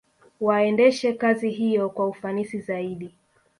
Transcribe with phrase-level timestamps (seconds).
[0.41, 3.15] Waendeshe kazi hiyo kwa ufanisi zaidi